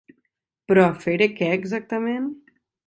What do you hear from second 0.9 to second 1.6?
fer-hi què